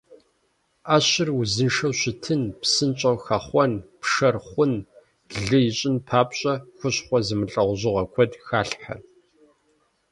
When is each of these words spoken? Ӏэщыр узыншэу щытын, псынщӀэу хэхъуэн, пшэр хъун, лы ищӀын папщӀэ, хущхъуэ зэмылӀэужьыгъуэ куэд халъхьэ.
Ӏэщыр 0.85 1.29
узыншэу 1.39 1.93
щытын, 1.99 2.41
псынщӀэу 2.61 3.17
хэхъуэн, 3.25 3.73
пшэр 4.01 4.35
хъун, 4.47 4.73
лы 5.45 5.57
ищӀын 5.69 5.95
папщӀэ, 6.07 6.53
хущхъуэ 6.77 7.19
зэмылӀэужьыгъуэ 7.27 8.03
куэд 8.13 8.31
халъхьэ. 8.45 8.95